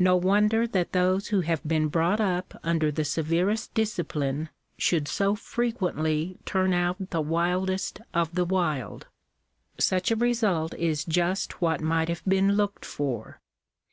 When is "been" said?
1.62-1.86, 12.26-12.56